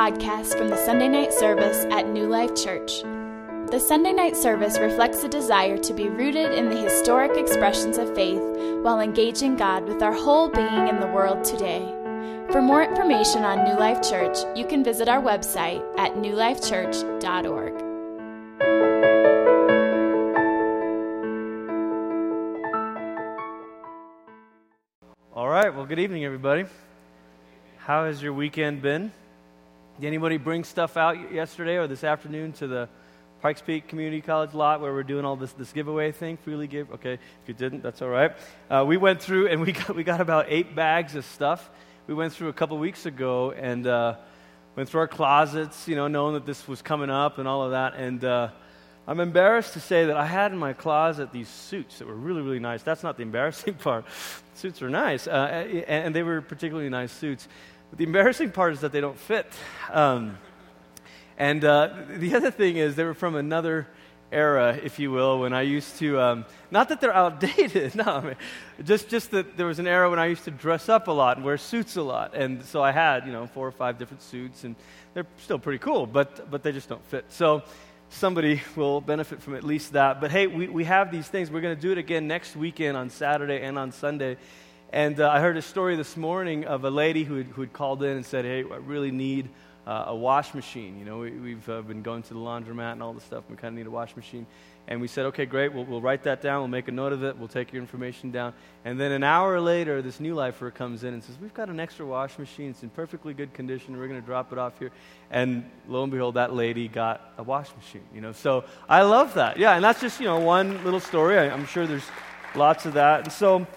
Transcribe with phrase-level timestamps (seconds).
[0.00, 3.02] podcast from the Sunday night service at New Life Church.
[3.70, 8.14] The Sunday night service reflects a desire to be rooted in the historic expressions of
[8.14, 8.40] faith
[8.80, 11.84] while engaging God with our whole being in the world today.
[12.50, 17.74] For more information on New Life Church, you can visit our website at newlifechurch.org.
[25.34, 26.64] All right, well, good evening, everybody.
[27.76, 29.12] How has your weekend been?
[30.00, 32.88] Did anybody bring stuff out yesterday or this afternoon to the
[33.42, 36.38] Pikes Peak Community College lot where we're doing all this, this giveaway thing?
[36.38, 36.90] Freely give?
[36.92, 38.32] Okay, if you didn't, that's all right.
[38.70, 41.68] Uh, we went through and we got, we got about eight bags of stuff.
[42.06, 44.14] We went through a couple weeks ago and uh,
[44.74, 47.72] went through our closets, you know, knowing that this was coming up and all of
[47.72, 47.92] that.
[47.94, 48.48] And uh,
[49.06, 52.40] I'm embarrassed to say that I had in my closet these suits that were really,
[52.40, 52.82] really nice.
[52.82, 54.06] That's not the embarrassing part.
[54.54, 57.48] suits are nice, uh, and they were particularly nice suits.
[57.90, 59.52] But the embarrassing part is that they don't fit.
[59.92, 60.38] Um,
[61.36, 63.86] and uh, the other thing is, they were from another
[64.32, 68.20] era, if you will, when I used to, um, not that they're outdated, no, I
[68.20, 68.36] mean,
[68.84, 71.36] just, just that there was an era when I used to dress up a lot
[71.36, 72.34] and wear suits a lot.
[72.34, 74.76] And so I had, you know, four or five different suits, and
[75.14, 77.24] they're still pretty cool, but, but they just don't fit.
[77.28, 77.64] So
[78.10, 80.20] somebody will benefit from at least that.
[80.20, 81.50] But hey, we, we have these things.
[81.50, 84.36] We're going to do it again next weekend on Saturday and on Sunday.
[84.92, 87.72] And uh, I heard a story this morning of a lady who had, who had
[87.72, 89.48] called in and said, Hey, I really need
[89.86, 90.98] uh, a wash machine.
[90.98, 93.44] You know, we, have uh, been going to the laundromat and all this stuff.
[93.48, 94.48] We kind of need a wash machine.
[94.88, 95.72] And we said, Okay, great.
[95.72, 96.62] We'll, we'll write that down.
[96.62, 97.38] We'll make a note of it.
[97.38, 98.52] We'll take your information down.
[98.84, 101.78] And then an hour later, this new lifer comes in and says, We've got an
[101.78, 102.70] extra wash machine.
[102.70, 103.96] It's in perfectly good condition.
[103.96, 104.90] We're going to drop it off here.
[105.30, 108.02] And lo and behold, that lady got a wash machine.
[108.12, 109.56] You know, so I love that.
[109.56, 111.38] Yeah, and that's just, you know, one little story.
[111.38, 112.08] I, I'm sure there's
[112.56, 113.22] lots of that.
[113.22, 113.68] And so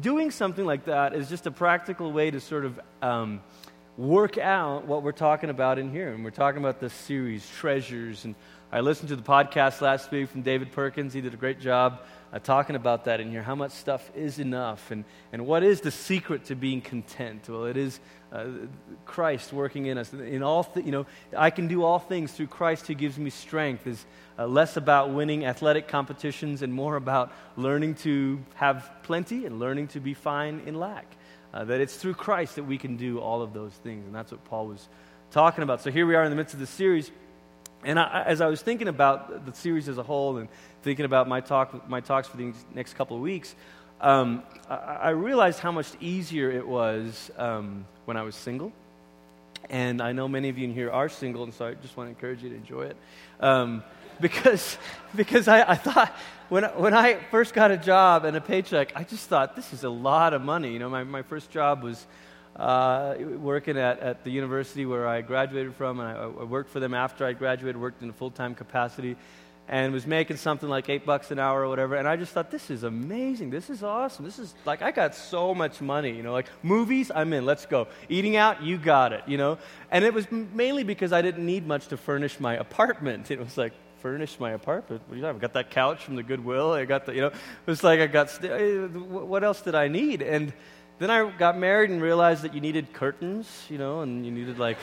[0.00, 3.40] doing something like that is just a practical way to sort of um,
[3.96, 6.12] work out what we're talking about in here.
[6.12, 8.24] And we're talking about this series, Treasures.
[8.24, 8.34] And
[8.70, 11.12] I listened to the podcast last week from David Perkins.
[11.12, 12.00] He did a great job
[12.32, 13.42] uh, talking about that in here.
[13.42, 14.90] How much stuff is enough?
[14.90, 17.48] And, and what is the secret to being content?
[17.48, 18.00] Well, it is
[18.32, 18.46] uh,
[19.04, 20.12] Christ working in us.
[20.12, 21.06] In all th- you know,
[21.36, 23.86] I can do all things through Christ who gives me strength.
[23.86, 24.04] Is
[24.38, 29.88] uh, less about winning athletic competitions and more about learning to have plenty and learning
[29.88, 31.06] to be fine in lack.
[31.52, 34.32] Uh, that it's through Christ that we can do all of those things, and that's
[34.32, 34.88] what Paul was
[35.30, 35.82] talking about.
[35.82, 37.10] So here we are in the midst of the series,
[37.84, 40.48] and I, as I was thinking about the series as a whole and
[40.82, 43.54] thinking about my talk, my talks for the next couple of weeks,
[44.02, 48.72] um, I, realized how much easier it was um, when I was single.
[49.70, 52.08] And I know many of you in here are single, and so I just want
[52.08, 52.96] to encourage you to enjoy it.
[53.38, 53.84] Um,
[54.20, 54.76] because,
[55.14, 56.12] because I, I, thought
[56.48, 59.84] when, when I first got a job and a paycheck, I just thought this is
[59.84, 60.72] a lot of money.
[60.72, 62.04] You know, my, my first job was
[62.56, 66.80] uh, working at, at the university where I graduated from, and I, I worked for
[66.80, 69.16] them after I graduated, worked in a full time capacity,
[69.72, 71.96] and was making something like eight bucks an hour or whatever.
[71.96, 73.48] And I just thought, this is amazing.
[73.48, 74.22] This is awesome.
[74.22, 77.64] This is like, I got so much money, you know, like movies, I'm in, let's
[77.64, 77.88] go.
[78.10, 79.56] Eating out, you got it, you know.
[79.90, 83.30] And it was mainly because I didn't need much to furnish my apartment.
[83.30, 85.00] It was like, furnish my apartment.
[85.06, 85.36] What do you have?
[85.36, 86.72] I got that couch from the Goodwill.
[86.72, 87.34] I got the, you know, it
[87.66, 90.20] was like I got, st- eh, what else did I need?
[90.20, 90.52] And
[90.98, 94.58] then I got married and realized that you needed curtains, you know, and you needed
[94.58, 94.76] like,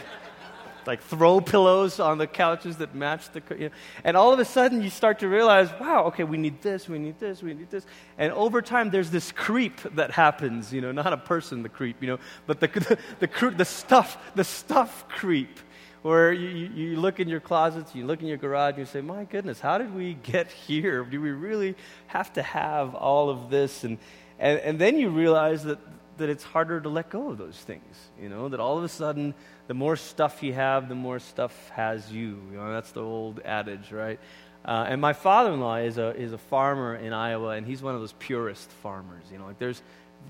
[0.85, 4.45] like throw pillows on the couches that match the, you know, and all of a
[4.45, 7.69] sudden you start to realize, wow, okay, we need this, we need this, we need
[7.69, 7.85] this,
[8.17, 12.01] and over time there's this creep that happens, you know, not a person, the creep,
[12.01, 12.67] you know, but the
[13.19, 15.59] the, the, the stuff, the stuff creep
[16.01, 19.01] where you, you look in your closets, you look in your garage, and you say,
[19.01, 21.03] My goodness, how did we get here?
[21.03, 21.75] Do we really
[22.07, 23.83] have to have all of this?
[23.83, 23.97] And,
[24.37, 25.79] and, and then you realize that,
[26.19, 27.95] that it's harder to let go of those things.
[28.21, 29.33] You know, that all of a sudden,
[29.67, 32.39] the more stuff you have, the more stuff has you.
[32.51, 34.19] You know, that's the old adage, right?
[34.63, 37.81] Uh, and my father in law is a, is a farmer in Iowa, and he's
[37.81, 39.23] one of those purist farmers.
[39.31, 39.81] You know, like there's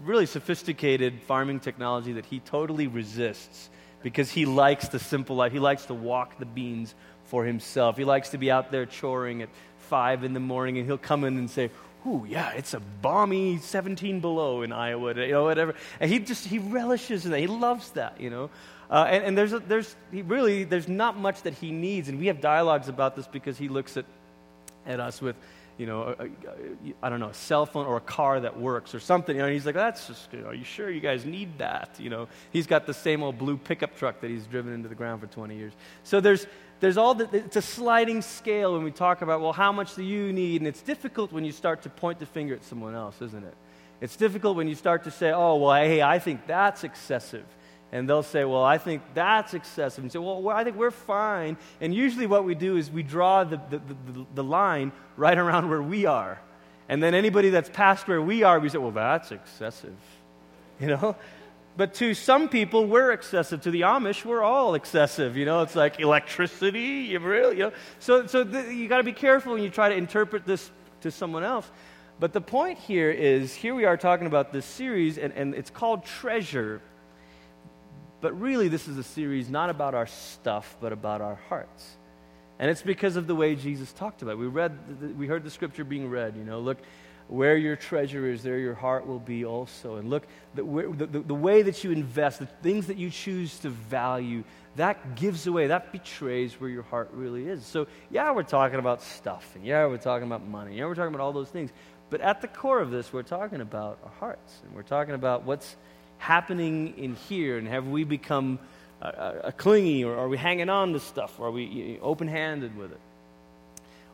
[0.03, 3.69] really sophisticated farming technology that he totally resists
[4.01, 5.51] because he likes the simple life.
[5.51, 6.95] He likes to walk the beans
[7.25, 7.97] for himself.
[7.97, 11.23] He likes to be out there choring at five in the morning, and he'll come
[11.23, 11.71] in and say,
[12.07, 15.75] Ooh, yeah, it's a balmy 17 below in Iowa, you know, whatever.
[15.99, 17.39] And he just, he relishes in that.
[17.39, 18.49] He loves that, you know.
[18.89, 22.07] Uh, and, and there's, a, there's he really, there's not much that he needs.
[22.07, 24.05] And we have dialogues about this because he looks at,
[24.85, 25.35] at us with,
[25.77, 26.15] you know,
[27.01, 29.35] I don't know, a cell phone or a car that works or something.
[29.35, 31.57] You know, and he's like, that's just, you know, are you sure you guys need
[31.59, 31.95] that?
[31.99, 34.95] You know, he's got the same old blue pickup truck that he's driven into the
[34.95, 35.73] ground for 20 years.
[36.03, 36.47] So there's,
[36.79, 40.03] there's all the, it's a sliding scale when we talk about, well, how much do
[40.03, 40.61] you need?
[40.61, 43.55] And it's difficult when you start to point the finger at someone else, isn't it?
[44.01, 47.45] It's difficult when you start to say, oh, well, hey, I think that's excessive.
[47.91, 50.03] And they'll say, Well, I think that's excessive.
[50.03, 51.57] And say, Well, I think we're fine.
[51.81, 55.69] And usually what we do is we draw the, the, the, the line right around
[55.69, 56.39] where we are.
[56.87, 59.97] And then anybody that's past where we are, we say, Well, that's excessive.
[60.79, 61.15] You know?
[61.79, 63.61] But to some people, we're excessive.
[63.61, 65.37] To the Amish, we're all excessive.
[65.37, 67.07] You know, it's like electricity.
[67.07, 67.71] You really, you know.
[67.99, 71.09] So, so the, you got to be careful when you try to interpret this to
[71.09, 71.71] someone else.
[72.19, 75.69] But the point here is here we are talking about this series, and, and it's
[75.69, 76.81] called Treasure.
[78.19, 81.95] But really, this is a series not about our stuff, but about our hearts.
[82.59, 84.37] And it's because of the way Jesus talked about it.
[84.39, 86.79] We, read, we heard the scripture being read, you know, look,
[87.29, 89.97] where your treasure is, there your heart will be also.
[89.97, 93.69] And look, the, the, the, way that you invest, the things that you choose to
[93.69, 94.43] value,
[94.77, 97.63] that gives away, that betrays where your heart really is.
[97.63, 101.13] So, yeah, we're talking about stuff, and yeah, we're talking about money, yeah, we're talking
[101.13, 101.69] about all those things.
[102.09, 105.43] But at the core of this, we're talking about our hearts, and we're talking about
[105.43, 105.75] what's
[106.17, 108.57] happening in here, and have we become
[109.03, 112.91] uh, clingy, or are we hanging on to stuff, or are we open handed with
[112.91, 112.99] it?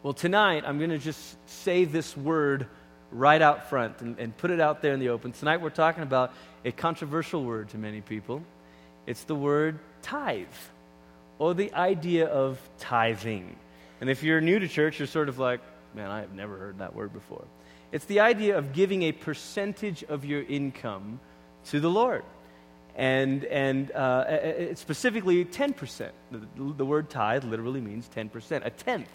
[0.03, 2.67] Well, tonight, I'm going to just say this word
[3.11, 5.31] right out front and, and put it out there in the open.
[5.31, 8.41] Tonight we're talking about a controversial word to many people.
[9.05, 10.47] It's the word tithe,
[11.39, 13.55] or the idea of tithing.
[14.01, 15.61] And if you're new to church, you're sort of like,
[15.93, 17.45] man, I have never heard that word before.
[17.91, 21.19] It's the idea of giving a percentage of your income
[21.65, 22.23] to the Lord.
[22.95, 26.09] And, and uh, specifically 10%.
[26.31, 29.09] The, the word tithe literally means 10%, a tenth.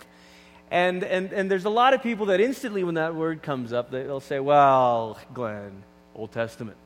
[0.70, 3.90] And, and, and there's a lot of people that instantly, when that word comes up,
[3.90, 5.82] they'll say, Well, Glenn,
[6.14, 6.76] Old Testament.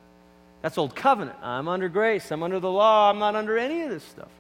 [0.63, 1.37] That's Old Covenant.
[1.43, 2.33] I'm under grace.
[2.33, 3.11] I'm under the law.
[3.11, 4.31] I'm not under any of this stuff.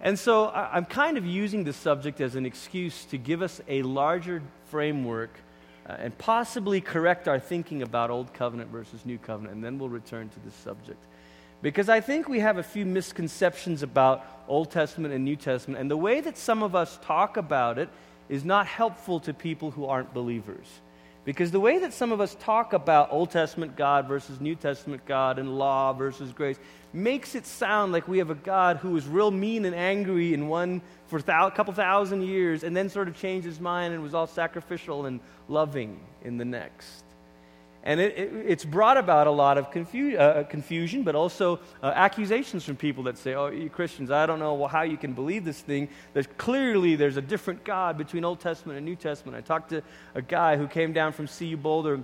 [0.00, 3.82] And so I'm kind of using this subject as an excuse to give us a
[3.82, 5.30] larger framework
[5.86, 9.54] uh, and possibly correct our thinking about Old Covenant versus New Covenant.
[9.54, 10.98] And then we'll return to this subject.
[11.62, 15.80] Because I think we have a few misconceptions about Old Testament and New Testament.
[15.80, 17.88] And the way that some of us talk about it
[18.28, 20.66] is not helpful to people who aren't believers.
[21.24, 25.06] Because the way that some of us talk about Old Testament God versus New Testament
[25.06, 26.58] God and law versus grace
[26.92, 30.48] makes it sound like we have a God who was real mean and angry in
[30.48, 34.14] one for a couple thousand years and then sort of changed his mind and was
[34.14, 37.03] all sacrificial and loving in the next.
[37.84, 41.92] And it, it, it's brought about a lot of confu- uh, confusion, but also uh,
[41.94, 45.44] accusations from people that say, oh, you Christians, I don't know how you can believe
[45.44, 45.90] this thing.
[46.14, 49.36] There's clearly there's a different God between Old Testament and New Testament.
[49.36, 49.82] I talked to
[50.14, 52.00] a guy who came down from CU Boulder,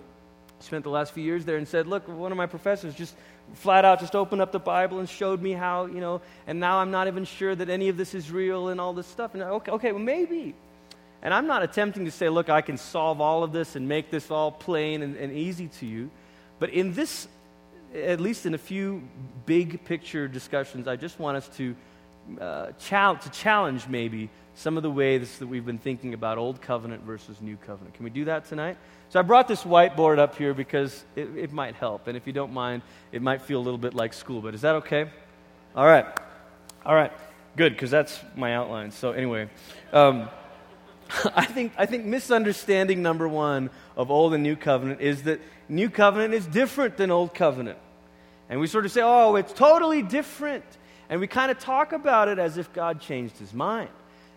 [0.60, 3.16] spent the last few years there, and said, look, one of my professors just
[3.54, 6.78] flat out just opened up the Bible and showed me how, you know, and now
[6.78, 9.32] I'm not even sure that any of this is real and all this stuff.
[9.32, 10.54] And okay, okay well, maybe.
[11.22, 14.10] And I'm not attempting to say, look, I can solve all of this and make
[14.10, 16.10] this all plain and, and easy to you.
[16.58, 17.28] But in this,
[17.94, 19.02] at least in a few
[19.44, 21.76] big picture discussions, I just want us to,
[22.40, 27.02] uh, to challenge maybe some of the ways that we've been thinking about Old Covenant
[27.04, 27.94] versus New Covenant.
[27.94, 28.78] Can we do that tonight?
[29.10, 32.08] So I brought this whiteboard up here because it, it might help.
[32.08, 32.82] And if you don't mind,
[33.12, 34.40] it might feel a little bit like school.
[34.40, 35.10] But is that okay?
[35.74, 36.06] All right.
[36.84, 37.12] All right.
[37.56, 38.90] Good, because that's my outline.
[38.90, 39.50] So, anyway.
[39.92, 40.28] Um,
[41.34, 45.90] I think, I think misunderstanding number one of Old and New Covenant is that New
[45.90, 47.78] Covenant is different than Old Covenant.
[48.48, 50.64] And we sort of say, oh, it's totally different.
[51.08, 53.90] And we kind of talk about it as if God changed his mind.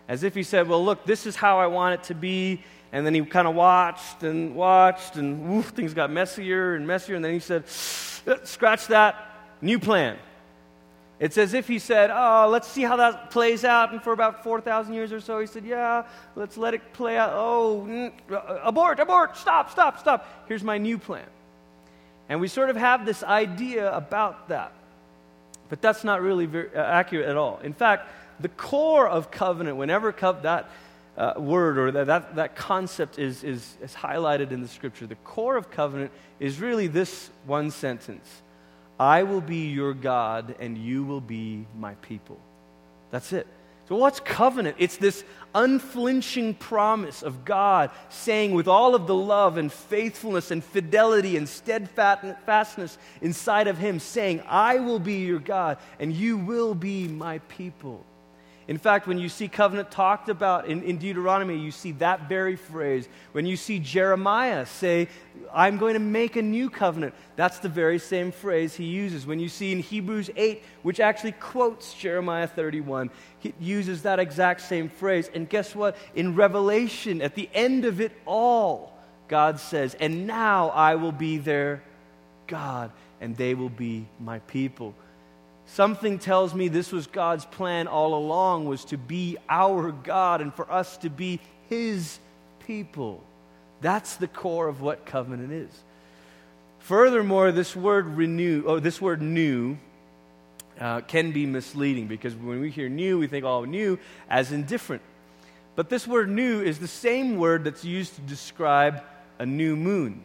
[0.08, 2.62] As if he said, well, look, this is how I want it to be.
[2.92, 7.16] And then he kind of watched and watched, and things got messier and messier.
[7.16, 9.16] And then he said, scratch that,
[9.60, 10.16] new plan.
[11.24, 13.92] It's as if he said, Oh, let's see how that plays out.
[13.92, 16.04] And for about 4,000 years or so, he said, Yeah,
[16.36, 17.30] let's let it play out.
[17.32, 20.28] Oh, mm, uh, abort, abort, stop, stop, stop.
[20.48, 21.24] Here's my new plan.
[22.28, 24.72] And we sort of have this idea about that.
[25.70, 27.58] But that's not really very, uh, accurate at all.
[27.64, 28.06] In fact,
[28.38, 30.68] the core of covenant, whenever co- that
[31.16, 35.14] uh, word or that, that, that concept is, is, is highlighted in the scripture, the
[35.14, 38.42] core of covenant is really this one sentence
[38.98, 42.38] I will be your God and you will be my people.
[43.10, 43.46] That's it.
[43.88, 44.76] So, what's covenant?
[44.78, 45.24] It's this
[45.54, 51.46] unflinching promise of God saying, with all of the love and faithfulness and fidelity and
[51.46, 57.40] steadfastness inside of Him, saying, I will be your God and you will be my
[57.40, 58.06] people.
[58.66, 62.56] In fact, when you see covenant talked about in, in, Deuteronomy, you see that very
[62.56, 63.06] phrase.
[63.32, 65.08] When you see Jeremiah say,
[65.52, 69.26] I'm going to make a new covenant, that's the very same phrase he uses.
[69.26, 74.62] When you see in Hebrews 8, which actually quotes Jeremiah 31, he uses that exact
[74.62, 75.28] same phrase.
[75.34, 75.96] And guess what?
[76.14, 81.36] In Revelation, at the end of it all, God says, And now I will be
[81.36, 81.82] their
[82.46, 84.94] God, and they will be my people.
[85.74, 90.54] Something tells me this was God's plan all along was to be our God and
[90.54, 92.20] for us to be his
[92.64, 93.20] people.
[93.80, 95.72] That's the core of what covenant is.
[96.78, 99.76] Furthermore, this word renew, oh, this word new,
[100.78, 103.98] uh, can be misleading because when we hear new, we think, oh, new
[104.30, 105.02] as in different.
[105.74, 109.02] But this word new is the same word that's used to describe
[109.40, 110.22] a new moon.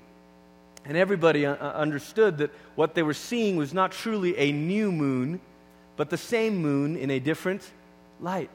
[0.86, 4.92] And everybody uh, uh, understood that what they were seeing was not truly a new
[4.92, 5.40] moon,
[5.98, 7.70] but the same moon in a different
[8.20, 8.50] light.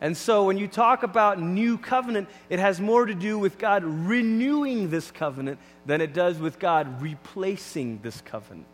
[0.00, 3.84] And so when you talk about new covenant, it has more to do with God
[3.84, 8.66] renewing this covenant than it does with God replacing this covenant.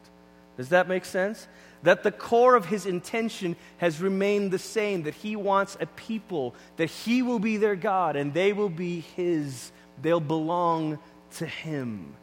[0.56, 1.48] Does that make sense?
[1.82, 6.54] That the core of his intention has remained the same, that he wants a people,
[6.76, 9.72] that he will be their God and they will be his.
[10.00, 10.98] They'll belong
[11.32, 12.14] to him.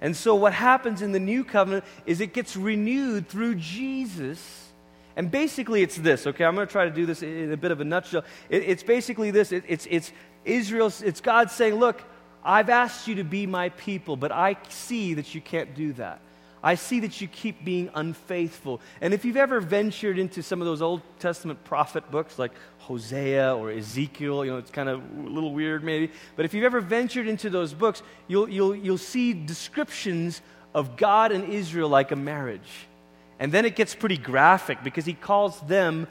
[0.00, 4.68] And so what happens in the new covenant is it gets renewed through Jesus.
[5.16, 6.44] And basically, it's this, okay?
[6.44, 8.24] I'm going to try to do this in a bit of a nutshell.
[8.48, 10.12] It, it's basically this it, it's, it's
[10.44, 12.02] Israel, it's God saying, Look,
[12.42, 16.20] I've asked you to be my people, but I see that you can't do that.
[16.62, 18.80] I see that you keep being unfaithful.
[19.00, 23.56] And if you've ever ventured into some of those Old Testament prophet books like Hosea
[23.56, 26.80] or Ezekiel, you know, it's kind of a little weird maybe, but if you've ever
[26.80, 30.42] ventured into those books, you'll, you'll, you'll see descriptions
[30.74, 32.86] of God and Israel like a marriage.
[33.38, 36.06] And then it gets pretty graphic because he calls them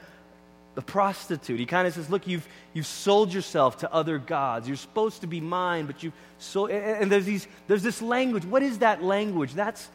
[0.74, 1.58] the prostitute.
[1.60, 4.66] He kind of says, Look, you've, you've sold yourself to other gods.
[4.66, 6.70] You're supposed to be mine, but you've sold.
[6.70, 8.44] And, and there's, these, there's this language.
[8.44, 9.54] What is that language?
[9.54, 9.88] That's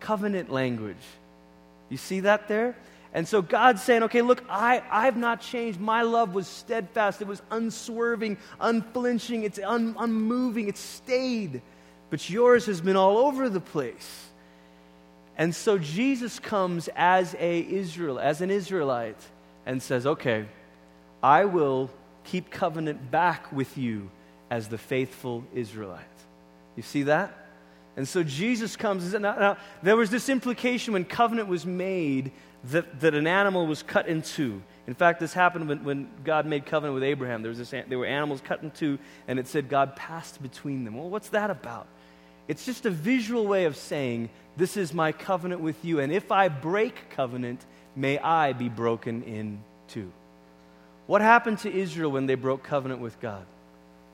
[0.00, 0.96] covenant language.
[1.88, 2.76] You see that there?
[3.12, 5.80] And so God's saying, okay, look, I, I've not changed.
[5.80, 7.20] My love was steadfast.
[7.20, 9.42] It was unswerving, unflinching.
[9.42, 10.68] It's un, unmoving.
[10.68, 11.60] It stayed.
[12.10, 14.26] But yours has been all over the place.
[15.36, 19.20] And so Jesus comes as a Israel, as an Israelite,
[19.66, 20.46] and says, okay,
[21.22, 21.90] I will
[22.24, 24.10] keep covenant back with you
[24.50, 26.04] as the faithful Israelite.
[26.76, 27.39] You see that?
[28.00, 29.12] And so Jesus comes.
[29.12, 32.32] Now, now, there was this implication when covenant was made
[32.70, 34.62] that, that an animal was cut in two.
[34.86, 37.42] In fact, this happened when, when God made covenant with Abraham.
[37.42, 40.84] There, was this, there were animals cut in two, and it said God passed between
[40.84, 40.96] them.
[40.96, 41.88] Well, what's that about?
[42.48, 46.32] It's just a visual way of saying, This is my covenant with you, and if
[46.32, 50.10] I break covenant, may I be broken in two.
[51.06, 53.44] What happened to Israel when they broke covenant with God?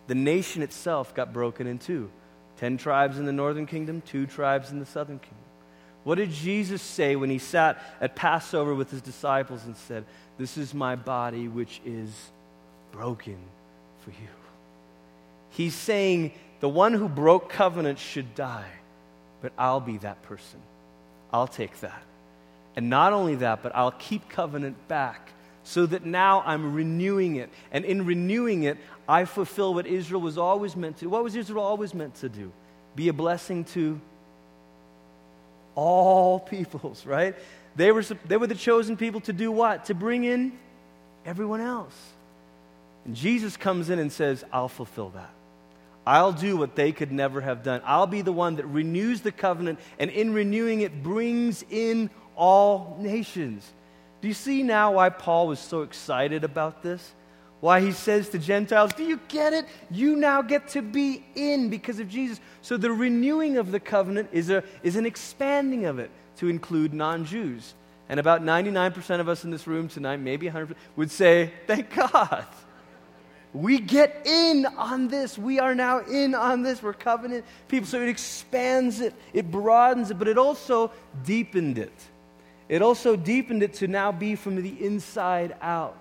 [0.09, 2.11] The nation itself got broken in two.
[2.59, 5.37] Ten tribes in the northern kingdom, two tribes in the southern kingdom.
[6.05, 10.05] What did Jesus say when he sat at Passover with his disciples and said,
[10.39, 12.11] This is my body which is
[12.93, 13.39] broken
[14.05, 14.29] for you?
[15.51, 18.71] He's saying, The one who broke covenant should die,
[19.43, 20.61] but I'll be that person.
[21.33, 22.03] I'll take that.
[22.77, 25.33] And not only that, but I'll keep covenant back
[25.67, 27.51] so that now I'm renewing it.
[27.73, 31.07] And in renewing it, I fulfill what Israel was always meant to.
[31.07, 31.11] Do.
[31.11, 32.53] What was Israel always meant to do?
[32.95, 34.01] Be a blessing to
[35.75, 37.35] all peoples, right?
[37.75, 39.87] They were, they were the chosen people to do what?
[39.87, 40.53] To bring in
[41.25, 41.95] everyone else.
[43.05, 45.31] And Jesus comes in and says, I'll fulfill that.
[46.07, 47.83] I'll do what they could never have done.
[47.85, 52.97] I'll be the one that renews the covenant, and in renewing it, brings in all
[53.01, 53.69] nations.
[54.21, 57.15] Do you see now why Paul was so excited about this?
[57.61, 59.67] Why he says to Gentiles, Do you get it?
[59.91, 62.41] You now get to be in because of Jesus.
[62.63, 66.93] So the renewing of the covenant is, a, is an expanding of it to include
[66.93, 67.75] non Jews.
[68.09, 72.47] And about 99% of us in this room tonight, maybe 100, would say, Thank God.
[73.53, 75.39] We get in on this.
[75.39, 76.83] We are now in on this.
[76.83, 77.87] We're covenant people.
[77.87, 80.93] So it expands it, it broadens it, but it also
[81.25, 81.93] deepened it.
[82.69, 85.97] It also deepened it to now be from the inside out.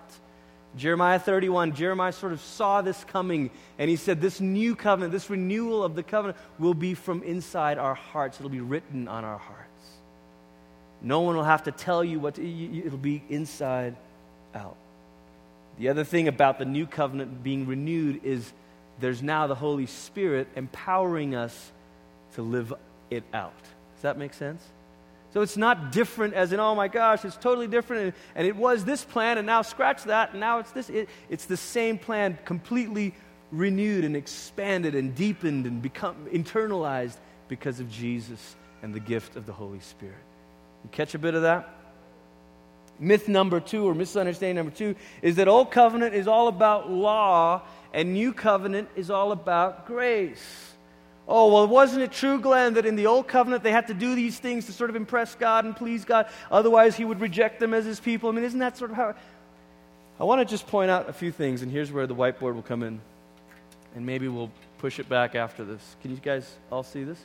[0.76, 5.30] Jeremiah 31, Jeremiah sort of saw this coming, and he said, This new covenant, this
[5.30, 8.38] renewal of the covenant, will be from inside our hearts.
[8.38, 9.66] It'll be written on our hearts.
[11.00, 13.96] No one will have to tell you what to, it'll be inside
[14.54, 14.76] out.
[15.78, 18.52] The other thing about the new covenant being renewed is
[19.00, 21.72] there's now the Holy Spirit empowering us
[22.34, 22.72] to live
[23.10, 23.62] it out.
[23.94, 24.62] Does that make sense?
[25.36, 28.14] So it's not different as in, oh my gosh, it's totally different.
[28.34, 30.88] And, it was this plan, and now scratch that, and now it's this.
[30.88, 33.14] It, it's the same plan, completely
[33.52, 39.44] renewed and expanded and deepened and become internalized because of Jesus and the gift of
[39.44, 40.16] the Holy Spirit.
[40.82, 41.68] You catch a bit of that?
[42.98, 47.60] Myth number two, or misunderstanding number two, is that Old Covenant is all about law,
[47.92, 50.72] and New Covenant is all about grace.
[51.28, 54.14] Oh, well, wasn't it true, Glenn, that in the Old Covenant they had to do
[54.14, 56.28] these things to sort of impress God and please God?
[56.50, 58.28] Otherwise, He would reject them as His people.
[58.28, 59.14] I mean, isn't that sort of how.
[60.20, 62.62] I want to just point out a few things, and here's where the whiteboard will
[62.62, 63.00] come in.
[63.96, 65.96] And maybe we'll push it back after this.
[66.02, 67.18] Can you guys all see this?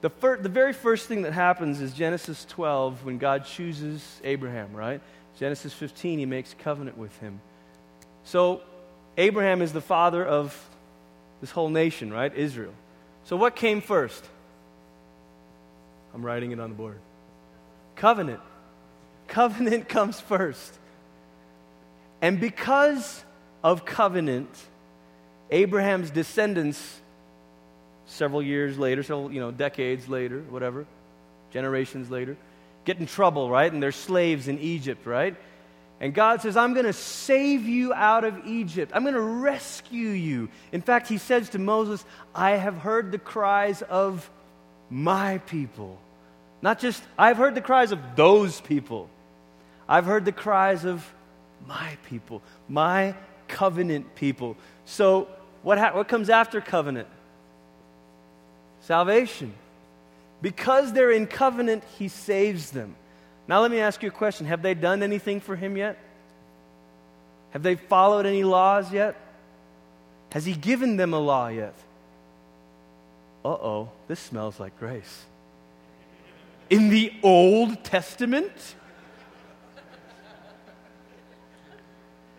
[0.00, 4.72] The, fir- the very first thing that happens is Genesis 12 when God chooses Abraham,
[4.74, 5.00] right?
[5.38, 7.40] Genesis 15, he makes covenant with him.
[8.24, 8.60] So,
[9.16, 10.58] Abraham is the father of
[11.40, 12.34] this whole nation, right?
[12.34, 12.72] Israel.
[13.24, 14.24] So, what came first?
[16.14, 16.98] I'm writing it on the board.
[17.96, 18.40] Covenant.
[19.28, 20.78] Covenant comes first.
[22.22, 23.24] And because
[23.62, 24.50] of covenant,
[25.50, 27.00] Abraham's descendants,
[28.06, 30.86] several years later, several, you know, decades later, whatever,
[31.50, 32.36] generations later,
[32.84, 33.72] get in trouble, right?
[33.72, 35.36] And they're slaves in Egypt, right?
[36.00, 38.92] And God says, I'm going to save you out of Egypt.
[38.94, 40.48] I'm going to rescue you.
[40.72, 44.28] In fact, he says to Moses, I have heard the cries of
[44.90, 45.98] my people.
[46.62, 49.08] Not just, I've heard the cries of those people.
[49.88, 51.06] I've heard the cries of
[51.66, 53.14] my people, my
[53.48, 54.56] covenant people.
[54.84, 55.28] So,
[55.62, 57.08] what, ha- what comes after covenant?
[58.80, 59.54] Salvation.
[60.42, 62.96] Because they're in covenant, he saves them.
[63.46, 65.98] Now, let me ask you a question Have they done anything for him yet?
[67.50, 69.16] Have they followed any laws yet?
[70.32, 71.74] Has he given them a law yet?
[73.44, 75.24] Uh oh, this smells like grace.
[76.70, 78.52] In the Old Testament?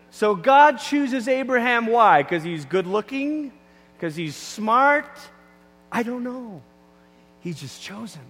[0.09, 1.87] So God chooses Abraham.
[1.87, 2.23] Why?
[2.23, 3.51] Because he's good looking?
[3.95, 5.09] Because he's smart?
[5.91, 6.61] I don't know.
[7.41, 8.25] He just chose him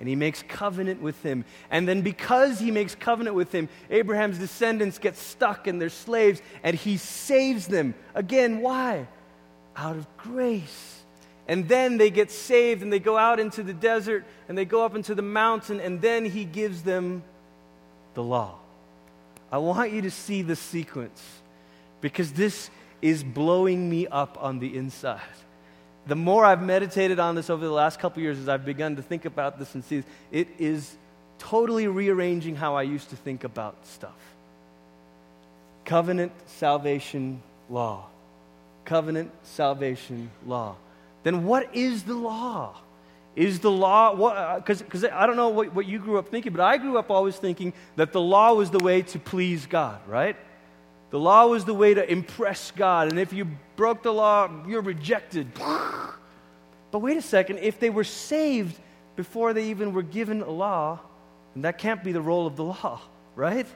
[0.00, 1.44] and he makes covenant with him.
[1.70, 6.40] And then, because he makes covenant with him, Abraham's descendants get stuck and they're slaves,
[6.62, 7.94] and he saves them.
[8.14, 9.08] Again, why?
[9.76, 11.02] Out of grace.
[11.48, 14.84] And then they get saved and they go out into the desert and they go
[14.84, 17.22] up into the mountain, and then he gives them
[18.14, 18.56] the law.
[19.50, 21.22] I want you to see the sequence
[22.00, 25.20] because this is blowing me up on the inside
[26.08, 29.02] the more I've meditated on this over the last couple years, as I've begun to
[29.02, 30.96] think about this and see this, it is
[31.38, 34.16] totally rearranging how I used to think about stuff.
[35.84, 38.06] Covenant, salvation, law.
[38.86, 40.76] Covenant, salvation, law.
[41.24, 42.74] Then what is the law?
[43.36, 46.62] Is the law, because uh, I don't know what, what you grew up thinking, but
[46.62, 50.36] I grew up always thinking that the law was the way to please God, right?
[51.10, 54.82] The law was the way to impress God, and if you broke the law, you're
[54.82, 55.48] rejected.
[56.90, 58.78] But wait a second, if they were saved
[59.16, 61.00] before they even were given a law,
[61.54, 63.00] and that can't be the role of the law,
[63.34, 63.66] right?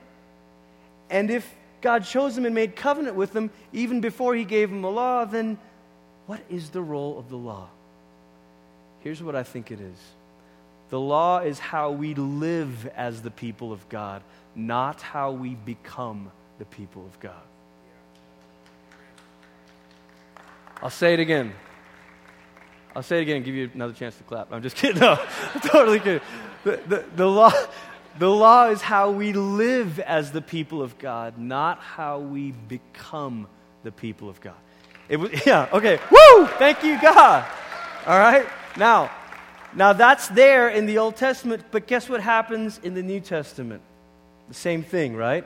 [1.10, 4.84] And if God chose them and made covenant with them even before he gave them
[4.84, 5.58] a law, then
[6.26, 7.68] what is the role of the law?
[9.00, 9.98] Here's what I think it is
[10.90, 14.22] the law is how we live as the people of God,
[14.54, 16.30] not how we become
[16.62, 17.42] the people of God.
[20.80, 21.54] I'll say it again.
[22.94, 24.52] I'll say it again and give you another chance to clap.
[24.52, 25.00] I'm just kidding.
[25.00, 25.18] No,
[25.64, 26.20] totally kidding.
[26.62, 27.50] The, the, the, law,
[28.20, 33.48] the law is how we live as the people of God, not how we become
[33.82, 34.54] the people of God.
[35.08, 35.98] It was, yeah, okay.
[36.12, 36.46] Woo!
[36.58, 37.44] Thank you, God.
[38.06, 38.46] All right?
[38.76, 39.10] Now,
[39.74, 43.82] now that's there in the Old Testament, but guess what happens in the New Testament?
[44.46, 45.44] The same thing, right?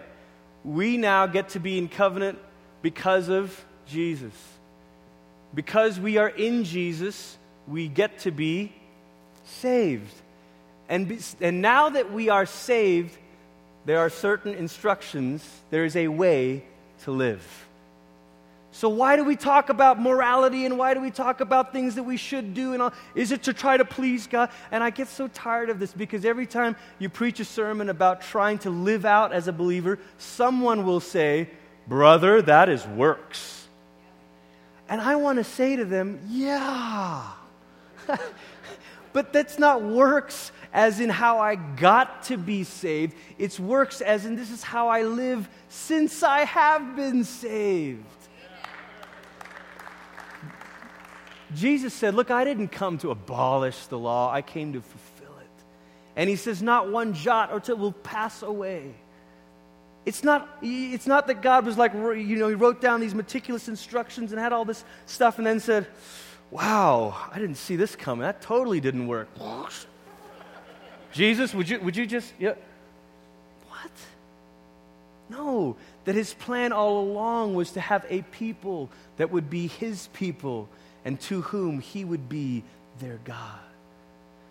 [0.67, 2.39] We now get to be in covenant
[2.83, 4.35] because of Jesus.
[5.55, 8.73] Because we are in Jesus, we get to be
[9.45, 10.13] saved.
[10.89, 13.17] And, be, and now that we are saved,
[13.85, 16.65] there are certain instructions, there is a way
[17.05, 17.66] to live.
[18.77, 22.03] So, why do we talk about morality and why do we talk about things that
[22.03, 22.75] we should do?
[22.75, 22.93] And all?
[23.15, 24.51] Is it to try to please God?
[24.71, 28.21] And I get so tired of this because every time you preach a sermon about
[28.21, 31.49] trying to live out as a believer, someone will say,
[31.89, 33.67] Brother, that is works.
[34.91, 37.31] And I want to say to them, Yeah.
[39.15, 43.15] but that's not works as in how I got to be saved.
[43.39, 48.05] It's works as in this is how I live since I have been saved.
[51.55, 55.65] Jesus said, Look, I didn't come to abolish the law, I came to fulfill it.
[56.17, 58.95] And he says, Not one jot or tittle will pass away.
[60.05, 63.67] It's not, it's not that God was like, you know, he wrote down these meticulous
[63.67, 65.87] instructions and had all this stuff and then said,
[66.51, 68.23] Wow, I didn't see this coming.
[68.23, 69.29] That totally didn't work.
[71.13, 72.55] Jesus, would you, would you just, yeah.
[73.69, 73.91] What?
[75.29, 80.09] No, that his plan all along was to have a people that would be his
[80.13, 80.69] people
[81.07, 82.65] and to whom he would be
[82.99, 83.61] their God.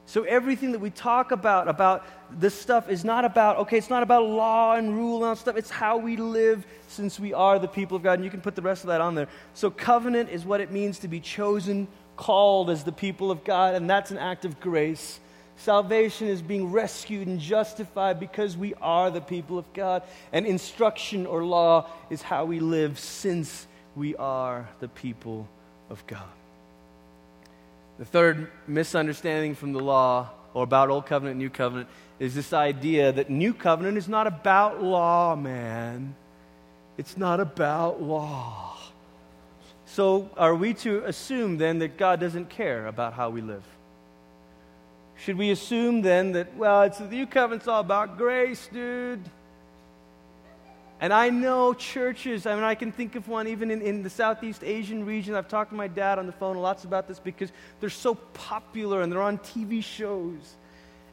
[0.07, 4.03] So everything that we talk about, about this stuff, is not about, okay, it's not
[4.03, 5.57] about law and rule and stuff.
[5.57, 8.13] It's how we live since we are the people of God.
[8.13, 9.27] And you can put the rest of that on there.
[9.53, 13.75] So covenant is what it means to be chosen, called as the people of God,
[13.75, 15.19] and that's an act of grace.
[15.57, 20.03] Salvation is being rescued and justified because we are the people of God.
[20.31, 25.49] And instruction or law is how we live since we are the people
[25.89, 26.21] of God.
[27.97, 33.11] The third misunderstanding from the law or about Old Covenant, New Covenant is this idea
[33.11, 36.15] that New Covenant is not about law, man.
[36.97, 38.77] It's not about law.
[39.85, 43.63] So, are we to assume then that God doesn't care about how we live?
[45.17, 49.29] Should we assume then that, well, it's the New Covenant's all about grace, dude?
[51.01, 54.09] And I know churches, I mean, I can think of one even in, in the
[54.09, 55.35] Southeast Asian region.
[55.35, 59.01] I've talked to my dad on the phone lots about this because they're so popular
[59.01, 60.55] and they're on TV shows.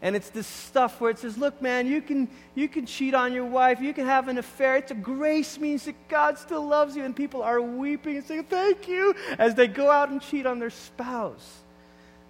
[0.01, 3.33] And it's this stuff where it says, look, man, you can, you can cheat on
[3.33, 4.77] your wife, you can have an affair.
[4.77, 7.05] It's a grace means that God still loves you.
[7.05, 10.59] And people are weeping and saying, thank you, as they go out and cheat on
[10.59, 11.61] their spouse.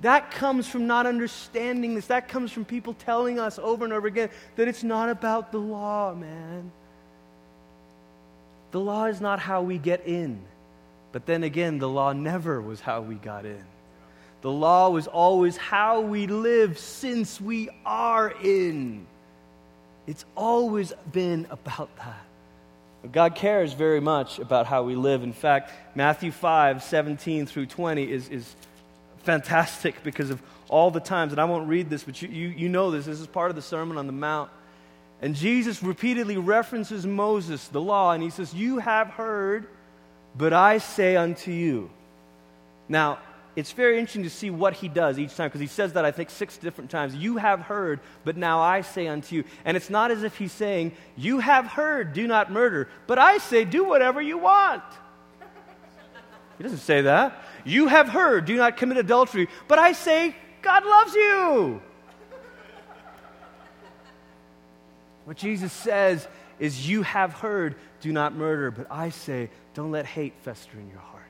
[0.02, 2.08] That comes from not understanding this.
[2.08, 5.58] That comes from people telling us over and over again that it's not about the
[5.58, 6.72] law, man.
[8.72, 10.40] The law is not how we get in.
[11.12, 13.62] But then again, the law never was how we got in.
[14.40, 19.06] The law was always how we live since we are in.
[20.06, 23.12] It's always been about that.
[23.12, 25.22] God cares very much about how we live.
[25.22, 28.56] In fact, Matthew 5 17 through 20 is, is
[29.24, 32.68] fantastic because of all the times, and I won't read this, but you, you, you
[32.68, 33.06] know this.
[33.06, 34.50] This is part of the Sermon on the Mount.
[35.22, 39.68] And Jesus repeatedly references Moses, the law, and he says, You have heard,
[40.36, 41.90] but I say unto you.
[42.88, 43.20] Now,
[43.54, 46.10] it's very interesting to see what he does each time because he says that I
[46.10, 47.14] think six different times.
[47.14, 49.44] You have heard, but now I say unto you.
[49.64, 53.38] And it's not as if he's saying, You have heard, do not murder, but I
[53.38, 54.82] say, do whatever you want.
[56.58, 57.42] He doesn't say that.
[57.64, 61.82] You have heard, do not commit adultery, but I say, God loves you.
[65.24, 66.26] What Jesus says
[66.58, 70.88] is, You have heard, do not murder, but I say, don't let hate fester in
[70.88, 71.22] your heart.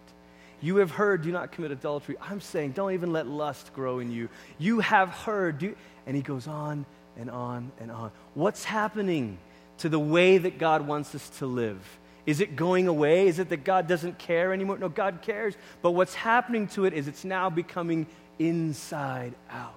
[0.61, 2.17] You have heard, do not commit adultery.
[2.21, 4.29] I'm saying, don't even let lust grow in you.
[4.59, 5.75] You have heard, do,
[6.07, 8.13] and he goes on and on and on.
[8.35, 9.39] What's happening
[9.79, 11.81] to the way that God wants us to live?
[12.25, 13.27] Is it going away?
[13.27, 14.79] Is it that God doesn't care anymore?
[14.79, 15.55] No, God cares.
[15.83, 18.07] But what's happening to it is it's now becoming
[18.39, 19.75] inside out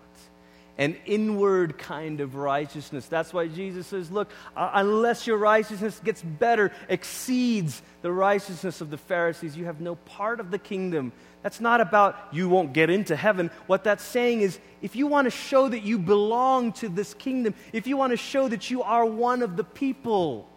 [0.78, 3.06] an inward kind of righteousness.
[3.08, 8.98] That's why Jesus says, Look, unless your righteousness gets better, exceeds the righteousness of the
[8.98, 11.12] Pharisees, you have no part of the kingdom.
[11.44, 13.52] That's not about you won't get into heaven.
[13.68, 17.54] What that's saying is if you want to show that you belong to this kingdom,
[17.72, 20.48] if you want to show that you are one of the people,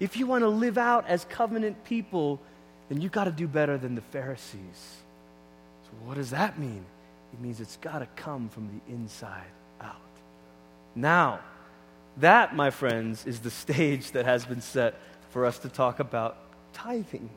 [0.00, 2.40] if you want to live out as covenant people,
[2.88, 5.02] then you've got to do better than the Pharisees.
[5.84, 6.84] So, what does that mean?
[7.32, 9.96] It means it's got to come from the inside out.
[10.94, 11.40] Now,
[12.18, 14.94] that, my friends, is the stage that has been set
[15.30, 16.36] for us to talk about
[16.72, 17.30] tithing.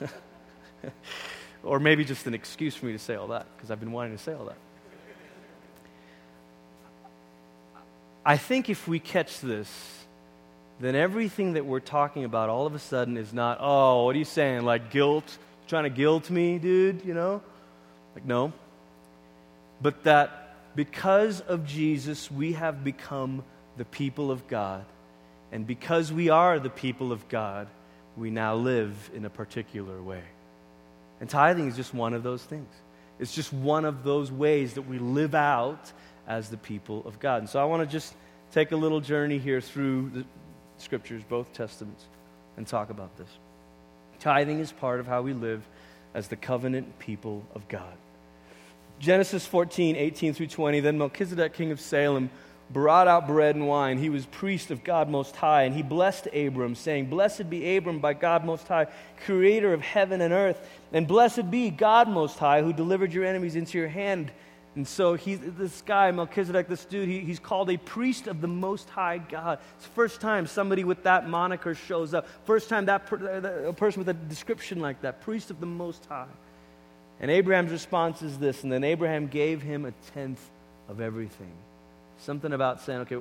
[1.62, 4.16] or maybe just an excuse for me to say all that, because I've been wanting
[4.16, 4.58] to say all that.
[8.24, 9.70] I think if we catch this,
[10.78, 14.18] then everything that we're talking about all of a sudden is not, oh, what are
[14.18, 14.64] you saying?
[14.64, 15.38] Like guilt?
[15.70, 17.04] trying to guilt me, dude?
[17.04, 17.40] You know?
[18.14, 18.52] Like, no.
[19.80, 23.44] But that because of Jesus, we have become
[23.76, 24.84] the people of God.
[25.52, 27.68] And because we are the people of God,
[28.16, 30.22] we now live in a particular way.
[31.20, 32.68] And tithing is just one of those things.
[33.18, 35.92] It's just one of those ways that we live out
[36.26, 37.40] as the people of God.
[37.40, 38.14] And so I want to just
[38.52, 40.24] take a little journey here through the
[40.78, 42.04] scriptures, both testaments,
[42.56, 43.28] and talk about this.
[44.20, 45.66] Tithing is part of how we live
[46.14, 47.96] as the covenant people of God.
[49.00, 50.80] Genesis 14, 18 through 20.
[50.80, 52.28] Then Melchizedek, king of Salem,
[52.70, 53.96] brought out bread and wine.
[53.96, 57.98] He was priest of God Most High, and he blessed Abram, saying, Blessed be Abram
[57.98, 58.88] by God Most High,
[59.24, 63.56] creator of heaven and earth, and blessed be God Most High, who delivered your enemies
[63.56, 64.30] into your hand.
[64.76, 68.48] And so he, this guy, Melchizedek, this dude, he, he's called a priest of the
[68.48, 69.58] Most High God.
[69.76, 72.28] It's the first time somebody with that moniker shows up.
[72.44, 76.04] First time that per, a person with a description like that, priest of the Most
[76.04, 76.28] High.
[77.20, 80.40] And Abraham's response is this, and then Abraham gave him a tenth
[80.88, 81.52] of everything.
[82.20, 83.18] Something about saying, okay,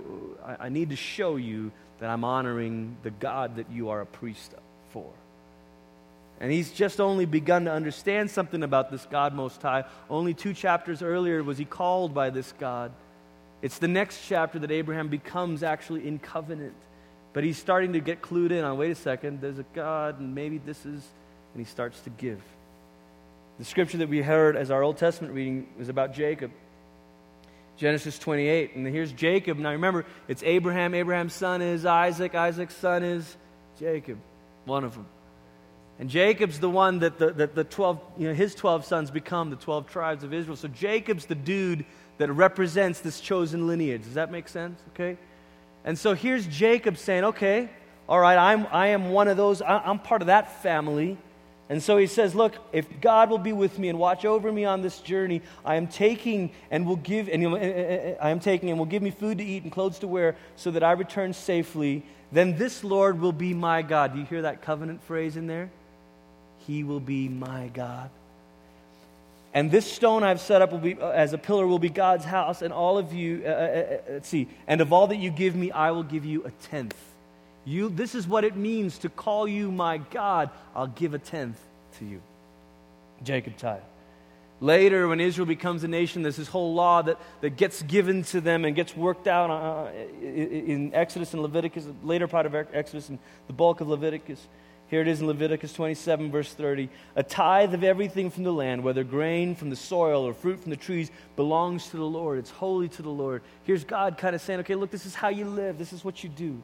[0.60, 4.54] I, need to show you that I'm honoring the God that you are a priest
[4.92, 5.10] for.
[6.40, 9.84] And he's just only begun to understand something about this God Most High.
[10.10, 12.92] Only two chapters earlier was he called by this God.
[13.62, 16.76] It's the next chapter that Abraham becomes actually in covenant.
[17.34, 20.34] But he's starting to get clued in on wait a second, there's a God, and
[20.34, 21.06] maybe this is,
[21.54, 22.42] and he starts to give.
[23.60, 26.52] The scripture that we heard as our Old Testament reading was about Jacob.
[27.76, 28.76] Genesis 28.
[28.76, 29.58] And here's Jacob.
[29.58, 30.96] Now remember, it's Abraham.
[30.96, 32.36] Abraham's son is Isaac.
[32.36, 33.36] Isaac's son is
[33.78, 34.18] Jacob,
[34.64, 35.06] one of them.
[36.00, 39.50] And Jacob's the one that the, that the 12, you know, his 12 sons become
[39.50, 40.56] the 12 tribes of Israel.
[40.56, 41.86] So Jacob's the dude
[42.18, 44.04] that represents this chosen lineage.
[44.04, 44.82] Does that make sense?
[44.94, 45.18] Okay?
[45.84, 47.70] And so here's Jacob saying, okay,
[48.08, 51.18] all right, I'm, I am one of those, I'm part of that family.
[51.70, 54.66] And so he says, Look, if God will be with me and watch over me
[54.66, 57.46] on this journey, I am taking and will give, and
[58.20, 60.72] I am taking and will give me food to eat and clothes to wear so
[60.72, 62.04] that I return safely.
[62.32, 64.14] Then this Lord will be my God.
[64.14, 65.70] Do you hear that covenant phrase in there?
[66.66, 68.10] He will be my God.
[69.54, 72.26] And this stone I've set up will be, uh, as a pillar will be God's
[72.26, 75.32] house, and all of you, uh, uh, uh, let's see, and of all that you
[75.32, 76.96] give me, I will give you a tenth.
[77.66, 80.50] You, this is what it means to call you my God.
[80.76, 81.60] I'll give a tenth
[82.00, 82.22] to you.
[83.24, 83.82] Jacob tithe.
[84.62, 88.42] Later, when Israel becomes a nation, there's this whole law that, that gets given to
[88.42, 89.90] them and gets worked out uh,
[90.22, 94.40] in Exodus and Leviticus, later part of Exodus and the bulk of Leviticus.
[94.90, 96.90] Here it is in Leviticus 27, verse 30.
[97.16, 100.72] A tithe of everything from the land, whether grain from the soil or fruit from
[100.72, 102.40] the trees, belongs to the Lord.
[102.40, 103.44] It's holy to the Lord.
[103.64, 106.24] Here's God kind of saying, okay, look, this is how you live, this is what
[106.24, 106.62] you do.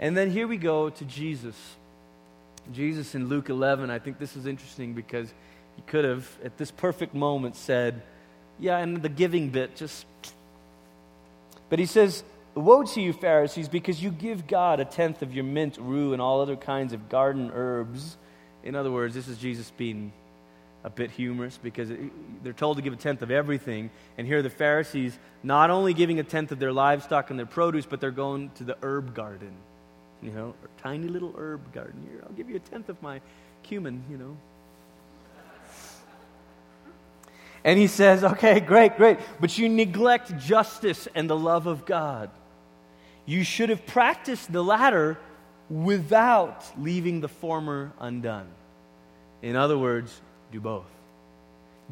[0.00, 1.54] And then here we go to Jesus.
[2.72, 5.32] Jesus in Luke 11, I think this is interesting because
[5.76, 8.02] he could have, at this perfect moment, said,
[8.58, 10.06] yeah, and the giving bit, just.
[11.68, 15.44] But he says, Woe to you, Pharisees, because you give God a tenth of your
[15.44, 18.16] mint, rue, and all other kinds of garden herbs.
[18.64, 20.12] In other words, this is Jesus being
[20.82, 21.90] a bit humorous because
[22.42, 23.90] they're told to give a tenth of everything.
[24.18, 27.46] And here are the Pharisees not only giving a tenth of their livestock and their
[27.46, 29.52] produce, but they're going to the herb garden.
[30.22, 32.06] You know, a tiny little herb garden.
[32.10, 33.20] Here, I'll give you a tenth of my
[33.62, 34.36] cumin, you know.
[37.64, 42.30] And he says, okay, great, great, but you neglect justice and the love of God.
[43.26, 45.18] You should have practiced the latter
[45.68, 48.48] without leaving the former undone.
[49.42, 50.20] In other words,
[50.52, 50.90] do both.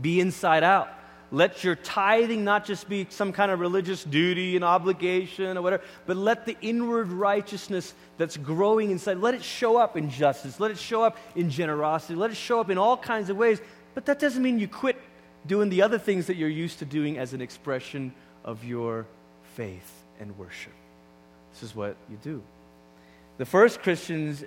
[0.01, 0.89] Be inside out.
[1.31, 5.83] Let your tithing not just be some kind of religious duty and obligation or whatever,
[6.07, 10.71] but let the inward righteousness that's growing inside, let it show up in justice, let
[10.71, 13.61] it show up in generosity, let it show up in all kinds of ways.
[13.95, 14.97] But that doesn't mean you quit
[15.47, 18.15] doing the other things that you're used to doing as an expression
[18.45, 19.07] of your
[19.55, 20.73] faith and worship.
[21.53, 22.43] This is what you do.
[23.37, 24.45] The first Christians,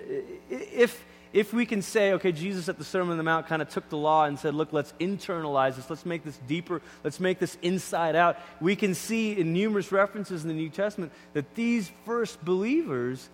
[0.50, 3.68] if, if we can say, okay, Jesus at the Sermon on the Mount kind of
[3.68, 7.38] took the law and said, look, let's internalize this, let's make this deeper, let's make
[7.38, 11.90] this inside out, we can see in numerous references in the New Testament that these
[12.04, 13.28] first believers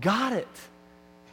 [0.00, 0.48] got it.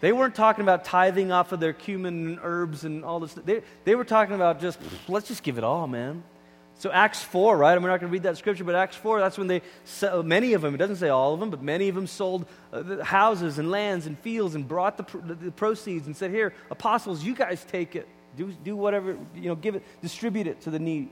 [0.02, 3.34] They weren't talking about tithing off of their cumin and herbs and all this.
[3.34, 6.24] They, they were talking about just, let's just give it all, man.
[6.80, 7.74] So Acts 4, right?
[7.74, 9.62] And we're not going to read that scripture, but Acts 4, that's when they,
[10.24, 13.04] many of them, it doesn't say all of them, but many of them sold uh,
[13.04, 17.36] houses and lands and fields and brought the, the proceeds and said, here, apostles, you
[17.36, 18.08] guys take it.
[18.38, 21.12] Do, do whatever, you know, give it, distribute it to the needy.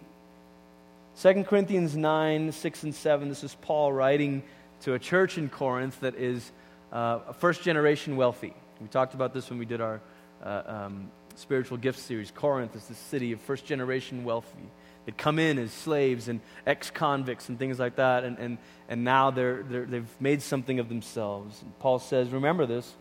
[1.21, 4.43] 2 Corinthians 9, 6 and 7, this is Paul writing
[4.83, 6.49] to a church in Corinth that is
[6.93, 8.53] uh, first generation wealthy.
[8.79, 9.99] We talked about this when we did our
[10.41, 12.31] uh, um, spiritual gift series.
[12.31, 14.69] Corinth is the city of first generation wealthy
[15.07, 18.57] had come in as slaves and ex convicts and things like that, and, and,
[18.89, 21.61] and now they're, they're, they've made something of themselves.
[21.61, 22.93] And Paul says, Remember this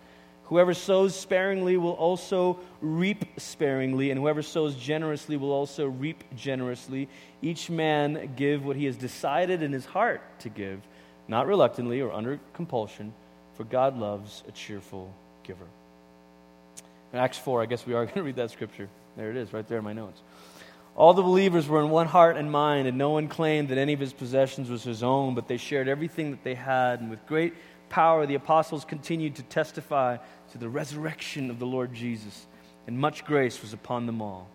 [0.45, 7.09] whoever sows sparingly will also reap sparingly, and whoever sows generously will also reap generously.
[7.43, 10.81] Each man give what he has decided in his heart to give,
[11.27, 13.13] not reluctantly or under compulsion,
[13.55, 15.67] for God loves a cheerful giver.
[17.13, 18.89] In Acts 4, I guess we are going to read that scripture.
[19.17, 20.21] There it is, right there in my notes.
[20.97, 23.93] All the believers were in one heart and mind, and no one claimed that any
[23.93, 27.01] of his possessions was his own, but they shared everything that they had.
[27.01, 27.53] And with great
[27.91, 30.17] power, the apostles continued to testify
[30.53, 32.47] to the resurrection of the Lord Jesus,
[32.87, 34.49] and much grace was upon them all.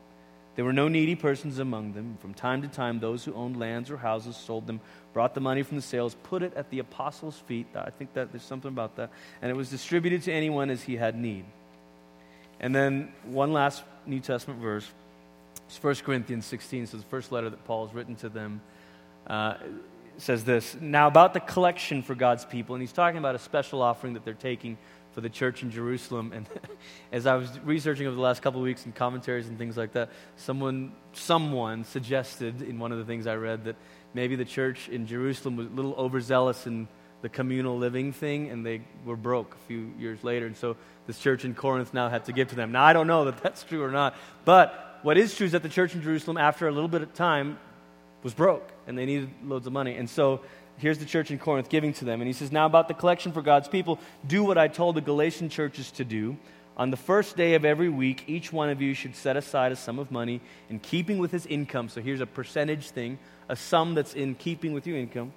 [0.56, 2.18] There were no needy persons among them.
[2.20, 4.82] From time to time, those who owned lands or houses sold them,
[5.14, 7.68] brought the money from the sales, put it at the apostles' feet.
[7.76, 9.12] I think that there's something about that.
[9.42, 11.46] And it was distributed to anyone as he had need.
[12.60, 14.90] And then one last New Testament verse.
[15.72, 18.60] It's 1 Corinthians 16, so the first letter that Paul has written to them
[19.26, 19.54] uh,
[20.18, 23.82] says this Now, about the collection for God's people, and he's talking about a special
[23.82, 24.78] offering that they're taking
[25.14, 26.34] for the church in Jerusalem.
[26.36, 26.46] And
[27.14, 29.94] as I was researching over the last couple of weeks and commentaries and things like
[29.94, 33.78] that, someone, someone suggested in one of the things I read that
[34.14, 36.90] maybe the church in Jerusalem was a little overzealous in
[37.22, 40.48] the communal living thing, and they were broke a few years later.
[40.48, 40.76] And so
[41.08, 42.74] this church in Corinth now had to give to them.
[42.74, 45.64] Now, I don't know that that's true or not, but what is true is that
[45.64, 47.58] the church in Jerusalem, after a little bit of time,
[48.24, 49.96] was broke, and they needed loads of money.
[49.96, 50.42] And so
[50.78, 52.22] here's the church in Corinth giving to them.
[52.22, 55.02] And he says, Now about the collection for God's people, do what I told the
[55.02, 56.38] Galatian churches to do.
[56.78, 59.76] On the first day of every week, each one of you should set aside a
[59.76, 61.90] sum of money in keeping with his income.
[61.90, 65.34] So here's a percentage thing, a sum that's in keeping with your income,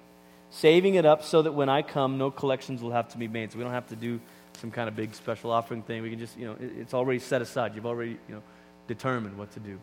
[0.49, 3.51] saving it up so that when I come, no collections will have to be made.
[3.51, 4.21] So we don't have to do
[4.53, 6.01] some kind of big special offering thing.
[6.01, 7.75] We can just, you know, it's already set aside.
[7.75, 8.43] You've already, you know,
[8.87, 9.79] determined what to do.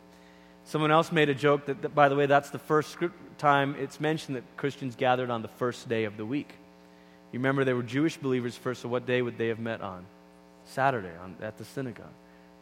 [0.65, 2.97] Someone else made a joke that, that, by the way, that's the first
[3.39, 6.53] time it's mentioned that Christians gathered on the first day of the week.
[7.33, 10.05] You remember they were Jewish believers first, so what day would they have met on?
[10.65, 12.07] Saturday on, at the synagogue.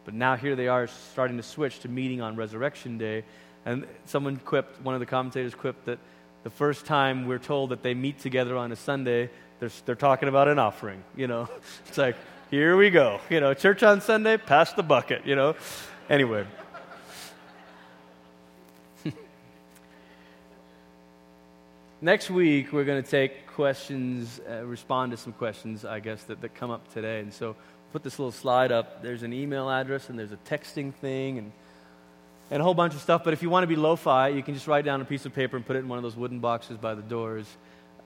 [0.05, 3.24] But now here they are starting to switch to meeting on Resurrection Day.
[3.66, 5.98] And someone quipped, one of the commentators quipped that
[6.42, 10.29] the first time we're told that they meet together on a Sunday, they're, they're talking
[10.29, 11.03] about an offering.
[11.16, 11.48] You know,
[11.87, 12.16] it's like,
[12.51, 13.21] here we go.
[13.31, 15.55] You know, church on Sunday, pass the bucket, you know.
[16.09, 16.45] Anyway.
[22.01, 26.41] Next week, we're going to take questions, uh, respond to some questions, I guess, that,
[26.41, 27.21] that come up today.
[27.21, 27.55] And so,
[27.93, 29.01] put this little slide up.
[29.01, 31.53] There's an email address, and there's a texting thing, and,
[32.51, 33.23] and a whole bunch of stuff.
[33.23, 35.25] But if you want to be lo fi, you can just write down a piece
[35.25, 37.47] of paper and put it in one of those wooden boxes by the doors.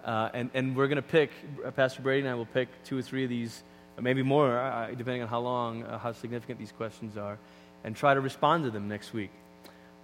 [0.05, 1.31] Uh, and, and we're going to pick,
[1.77, 3.63] Pastor Brady and I will pick two or three of these,
[4.01, 7.39] maybe more, uh, depending on how long, uh, how significant these questions are,
[7.85, 9.31] and try to respond to them next week.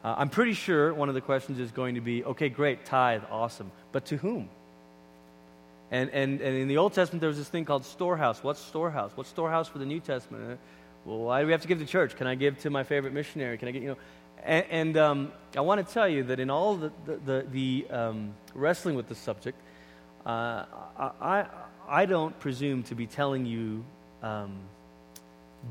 [0.02, 3.22] Uh, I'm pretty sure one of the questions is going to be okay, great, tithe,
[3.30, 3.70] awesome.
[3.92, 4.48] But to whom?
[5.90, 8.42] And, and, and in the Old Testament, there was this thing called storehouse.
[8.42, 9.10] What's storehouse?
[9.14, 10.52] What's storehouse for the New Testament?
[10.52, 10.56] Uh,
[11.04, 12.16] well, why do we have to give to church?
[12.16, 13.58] Can I give to my favorite missionary?
[13.58, 13.96] Can I get, you know?
[14.44, 17.86] And, and um, I want to tell you that in all the, the, the, the
[17.90, 19.58] um, wrestling with the subject,
[20.24, 20.64] uh,
[21.20, 21.46] I,
[21.90, 23.84] I don't presume to be telling you
[24.22, 24.52] um,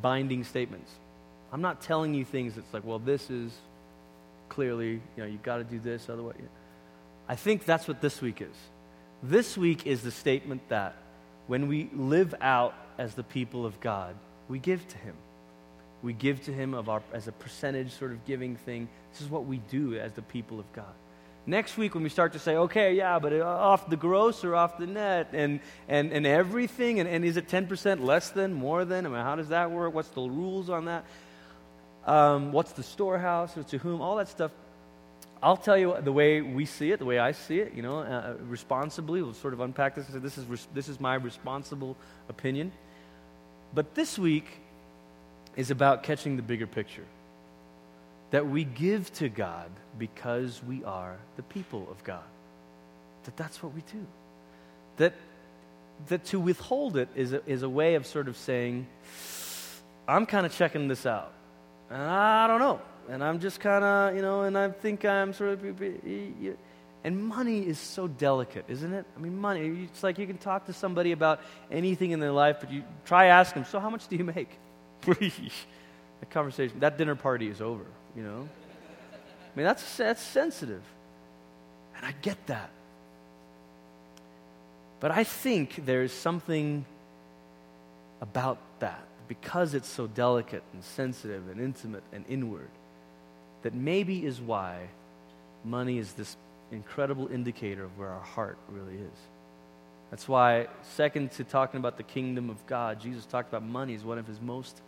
[0.02, 0.92] binding statements.
[1.54, 3.54] I'm not telling you things that's like, well, this is
[4.50, 6.36] clearly, you know, you've got to do this, otherwise.
[7.30, 8.56] I think that's what this week is.
[9.24, 10.96] This week is the statement that
[11.48, 14.14] when we live out as the people of God,
[14.50, 15.16] we give to Him.
[16.04, 18.90] We give to Him of our, as a percentage sort of giving thing.
[19.14, 20.94] This is what we do as the people of God.
[21.50, 24.56] Next week, when we start to say, okay, yeah, but uh, off the gross or
[24.56, 28.86] off the net and, and, and everything, and, and is it 10% less than, more
[28.86, 29.06] than?
[29.06, 29.94] I mean, how does that work?
[29.94, 31.06] What's the rules on that?
[32.06, 34.52] um, what's the storehouse, or to whom, all that stuff.
[35.42, 38.00] I'll tell you the way we see it, the way I see it, you know,
[38.00, 39.22] uh, responsibly.
[39.22, 41.96] We'll sort of unpack this and say, this is, res- this is my responsible
[42.28, 42.72] opinion.
[43.74, 44.48] But this week
[45.56, 47.06] is about catching the bigger picture.
[48.32, 52.24] That we give to God because we are the people of God.
[53.24, 54.06] That that's what we do.
[54.98, 55.14] That,
[56.08, 58.88] that to withhold it is a, is a way of sort of saying,
[60.08, 61.34] I'm kind of checking this out.
[61.90, 62.82] And I don't know.
[63.10, 65.64] And I'm just kind of, you know, and I think I'm sort of.
[67.04, 69.06] And money is so delicate, isn't it?
[69.16, 71.40] I mean, money, it's like you can talk to somebody about
[71.72, 74.50] anything in their life, but you try ask them, so how much do you make?
[75.06, 77.86] that conversation, that dinner party is over,
[78.20, 78.50] you know?
[79.14, 80.82] I mean, that's, that's sensitive.
[81.96, 82.70] And I get that.
[85.00, 86.86] But I think there's something
[88.20, 92.70] about that because it's so delicate and sensitive and intimate and inward,
[93.62, 94.90] that maybe is why
[95.64, 96.36] money is this
[96.72, 99.20] incredible indicator of where our heart really is.
[100.10, 104.04] That's why, second to talking about the kingdom of God, Jesus talked about money as
[104.04, 104.82] one of his most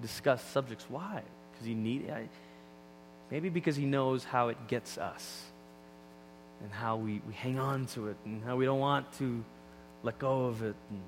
[0.00, 0.84] discussed subjects.
[0.88, 1.22] Why?
[1.50, 2.08] Because he need
[3.30, 5.44] maybe because he knows how it gets us
[6.62, 9.44] and how we, we hang on to it and how we don't want to
[10.02, 10.76] let go of it.
[10.90, 11.02] And,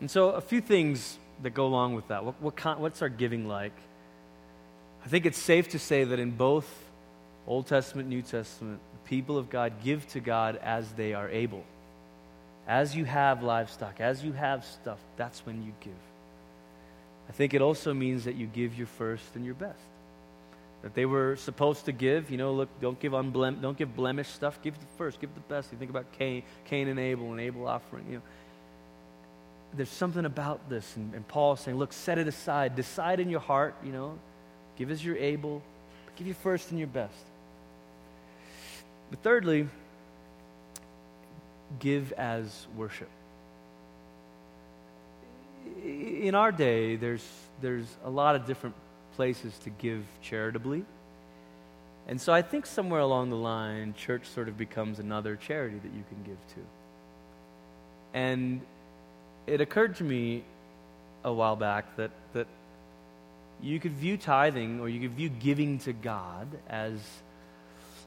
[0.00, 2.24] and so, a few things that go along with that.
[2.24, 3.74] What, what what's our giving like?
[5.04, 6.66] I think it's safe to say that in both
[7.46, 11.64] Old Testament, New Testament, the people of God give to God as they are able.
[12.66, 15.92] As you have livestock, as you have stuff, that's when you give.
[17.28, 19.78] I think it also means that you give your first and your best.
[20.84, 24.34] That they were supposed to give, you know, look, don't give unblem- don't give blemished
[24.34, 25.72] stuff, give the first, give the best.
[25.72, 28.22] You think about Cain, Cain and Abel and Abel offering, you know
[29.76, 30.96] there's something about this.
[30.96, 32.76] And, and Paul saying, look, set it aside.
[32.76, 34.18] Decide in your heart, you know,
[34.76, 35.62] give as you're able,
[36.06, 37.14] but give your first and your best.
[39.10, 39.68] But thirdly,
[41.78, 43.08] give as worship.
[45.82, 47.24] in our day, there's,
[47.60, 48.74] there's a lot of different
[49.16, 50.84] places to give charitably.
[52.06, 55.92] And so I think somewhere along the line, church sort of becomes another charity that
[55.92, 56.60] you can give to.
[58.12, 58.60] And
[59.46, 60.44] it occurred to me
[61.24, 62.46] a while back that, that
[63.62, 67.00] you could view tithing or you could view giving to God as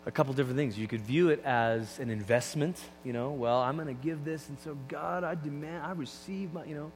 [0.06, 0.78] a couple different things.
[0.78, 4.48] You could view it as an investment, you know, well, I'm going to give this,
[4.48, 6.92] and so God, I demand, I receive my, you know,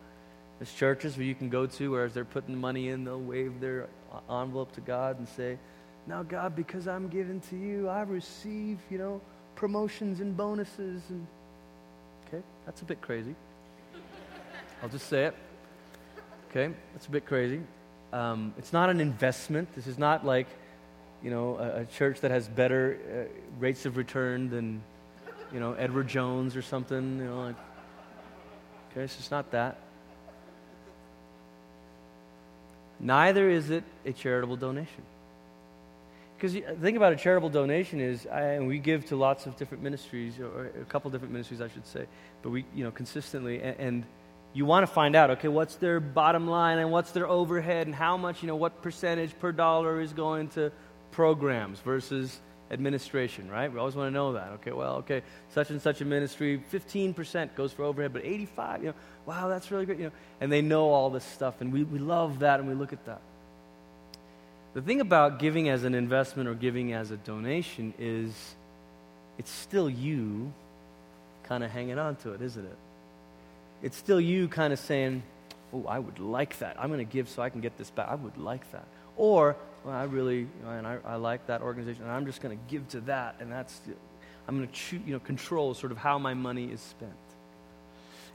[0.61, 3.59] there's churches where you can go to where as they're putting money in, they'll wave
[3.59, 3.87] their
[4.29, 5.57] envelope to God and say,
[6.05, 9.21] now, God, because I'm given to you, I receive, you know,
[9.55, 11.01] promotions and bonuses.
[11.09, 11.25] And
[12.27, 13.33] okay, that's a bit crazy.
[14.83, 15.35] I'll just say it.
[16.51, 17.61] Okay, that's a bit crazy.
[18.13, 19.73] Um, it's not an investment.
[19.73, 20.45] This is not like,
[21.23, 24.83] you know, a, a church that has better uh, rates of return than,
[25.51, 27.17] you know, Edward Jones or something.
[27.17, 27.55] You know, like,
[28.91, 29.79] okay, so it's not that.
[33.01, 35.03] Neither is it a charitable donation.
[36.37, 39.83] Because think about a charitable donation is, I, and we give to lots of different
[39.83, 42.05] ministries, or a couple different ministries, I should say,
[42.41, 44.03] but we, you know, consistently, and, and
[44.53, 47.95] you want to find out, okay, what's their bottom line and what's their overhead and
[47.95, 50.71] how much, you know, what percentage per dollar is going to
[51.11, 52.39] programs versus
[52.71, 53.71] administration, right?
[53.71, 54.49] We always want to know that.
[54.53, 55.21] Okay, well, okay,
[55.53, 58.95] such and such a ministry, 15% goes for overhead, but 85, you know,
[59.25, 60.11] wow, that's really great, you know.
[60.39, 63.05] And they know all this stuff, and we, we love that, and we look at
[63.05, 63.21] that.
[64.73, 68.33] The thing about giving as an investment or giving as a donation is
[69.37, 70.53] it's still you
[71.43, 72.77] kind of hanging on to it, isn't it?
[73.83, 75.23] It's still you kind of saying,
[75.73, 76.75] Oh, I would like that.
[76.79, 78.09] I'm going to give so I can get this back.
[78.09, 78.85] I would like that.
[79.21, 79.55] Or,
[79.85, 82.87] well, I really, and I, I like that organization, and I'm just going to give
[82.87, 83.79] to that, and that's,
[84.47, 87.11] I'm going to you know, control sort of how my money is spent.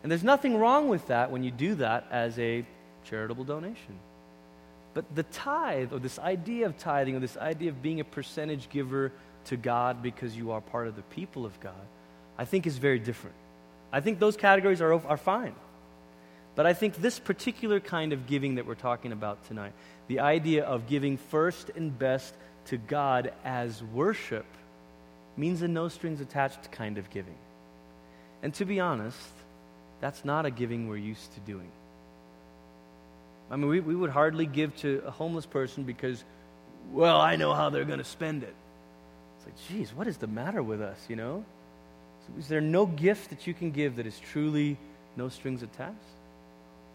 [0.04, 2.64] And there's nothing wrong with that when you do that as a
[3.04, 3.98] charitable donation.
[4.94, 8.68] But the tithe, or this idea of tithing, or this idea of being a percentage
[8.68, 9.10] giver
[9.46, 11.74] to God because you are part of the people of God,
[12.38, 13.34] I think is very different.
[13.92, 15.56] I think those categories are, are fine.
[16.56, 19.72] But I think this particular kind of giving that we're talking about tonight,
[20.08, 22.34] the idea of giving first and best
[22.66, 24.46] to God as worship,
[25.36, 27.36] means a no strings attached kind of giving.
[28.42, 29.18] And to be honest,
[30.00, 31.70] that's not a giving we're used to doing.
[33.50, 36.24] I mean, we, we would hardly give to a homeless person because,
[36.90, 38.54] well, I know how they're going to spend it.
[39.36, 41.44] It's like, geez, what is the matter with us, you know?
[42.38, 44.78] Is there no gift that you can give that is truly
[45.16, 45.94] no strings attached?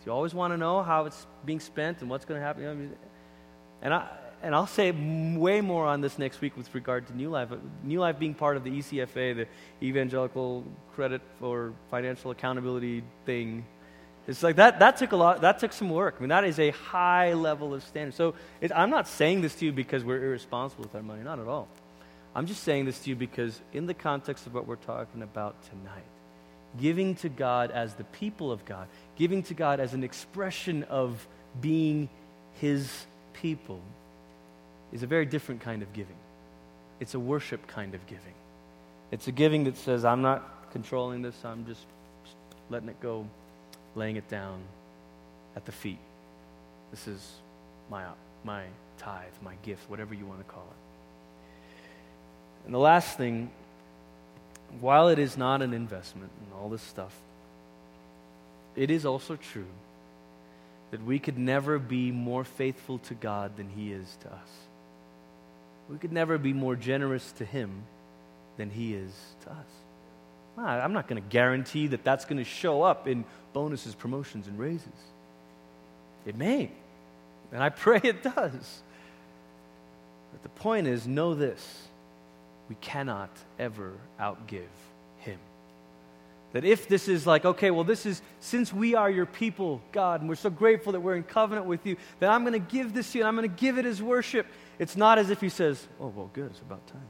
[0.04, 2.96] Do you always want to know how it's being spent and what's going to happen?
[3.82, 4.10] and, I,
[4.42, 7.50] and I'll say way more on this next week with regard to New Life.
[7.84, 9.48] New Life being part of the ECFA, the
[9.86, 13.66] Evangelical Credit for Financial Accountability thing
[14.28, 16.16] it's like that, that took a lot, that took some work.
[16.18, 18.14] I mean, that is a high level of standard.
[18.14, 18.36] So
[18.74, 21.68] I'm not saying this to you because we're irresponsible with our money, not at all.
[22.36, 25.62] I'm just saying this to you because, in the context of what we're talking about
[25.64, 26.06] tonight,
[26.80, 31.28] giving to God as the people of God, giving to God as an expression of
[31.60, 32.10] being
[32.56, 33.82] His people,
[34.92, 36.16] is a very different kind of giving.
[37.00, 38.34] It's a worship kind of giving.
[39.12, 41.86] It's a giving that says, I'm not controlling this, I'm just
[42.70, 43.28] letting it go
[43.96, 44.62] laying it down
[45.56, 46.00] at the feet.
[46.92, 47.32] This is
[47.90, 48.06] my,
[48.44, 48.64] my
[48.98, 52.66] tithe, my gift, whatever you want to call it.
[52.66, 53.52] And the last thing,
[54.80, 57.16] while it is not an investment and all this stuff,
[58.76, 59.68] it is also true
[60.92, 64.50] that we could never be more faithful to God than He is to us.
[65.90, 67.84] We could never be more generous to Him
[68.58, 69.14] than He is
[69.44, 69.66] to us.
[70.58, 74.60] I'm not going to guarantee that that's going to show up in bonuses, promotions, and
[74.60, 74.88] raises.
[76.26, 76.70] It may,
[77.52, 78.82] and I pray it does.
[80.32, 81.88] But the point is know this
[82.72, 84.64] we cannot ever outgive
[85.20, 85.38] Him.
[86.54, 90.22] That if this is like, okay, well, this is, since we are your people, God,
[90.22, 92.94] and we're so grateful that we're in covenant with you, that I'm going to give
[92.94, 94.48] this to you and I'm going to give it as worship.
[94.80, 97.10] It's not as if He says, oh, well, good, it's about time.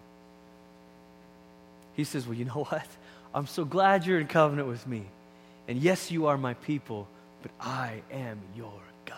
[1.93, 2.88] He says, well, you know what?
[3.36, 5.05] I'm so glad you're in covenant with me.
[5.68, 7.07] And yes, you are my people,
[7.43, 9.16] but I am your God.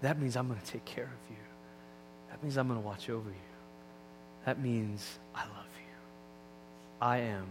[0.00, 1.36] That means I'm going to take care of you.
[2.30, 3.51] That means I'm going to watch over you.
[4.44, 5.94] That means I love you.
[7.00, 7.46] I am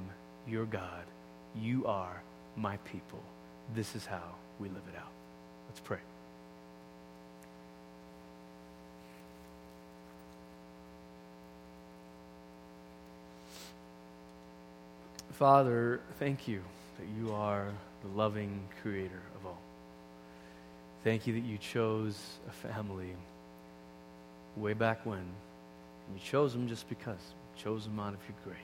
[0.48, 1.04] your God.
[1.56, 2.22] You are
[2.56, 3.22] my people.
[3.74, 5.12] This is how we live it out.
[5.70, 6.00] Let's pray.
[15.34, 16.62] Father, thank you
[17.00, 17.66] that you are
[18.04, 19.58] the loving creator of all.
[21.04, 23.16] Thank you that you chose a family
[24.56, 25.24] way back when.
[26.14, 27.20] You chose them just because.
[27.56, 28.58] You chose them out of your grace.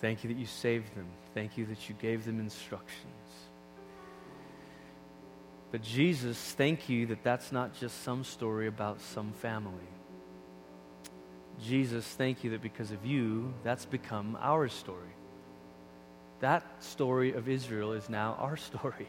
[0.00, 1.06] Thank you that you saved them.
[1.34, 3.06] Thank you that you gave them instructions.
[5.70, 9.72] But Jesus, thank you that that's not just some story about some family.
[11.62, 15.14] Jesus, thank you that because of you, that's become our story.
[16.40, 19.08] That story of Israel is now our story.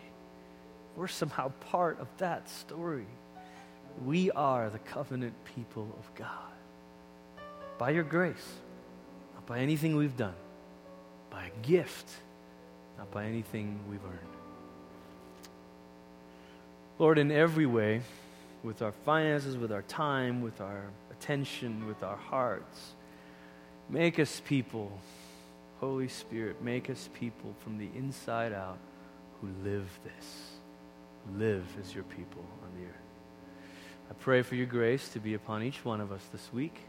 [0.95, 3.07] We're somehow part of that story.
[4.05, 6.27] We are the covenant people of God.
[7.77, 8.53] By your grace,
[9.33, 10.35] not by anything we've done,
[11.29, 12.09] by a gift,
[12.97, 14.19] not by anything we've earned.
[16.99, 18.01] Lord, in every way,
[18.63, 22.93] with our finances, with our time, with our attention, with our hearts,
[23.89, 24.91] make us people,
[25.79, 28.77] Holy Spirit, make us people from the inside out
[29.41, 30.51] who live this,
[31.37, 33.02] live as your people on the earth.
[34.13, 36.79] I pray for your grace to be upon each one of us this week,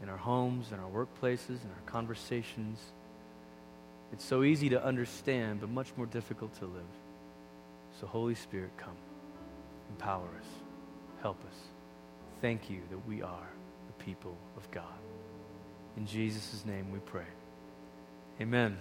[0.00, 2.78] in our homes, in our workplaces, in our conversations.
[4.12, 6.84] It's so easy to understand, but much more difficult to live.
[8.00, 8.96] So, Holy Spirit, come.
[9.90, 10.46] Empower us.
[11.20, 11.56] Help us.
[12.40, 13.48] Thank you that we are
[13.88, 14.84] the people of God.
[15.96, 17.26] In Jesus' name we pray.
[18.40, 18.78] Amen.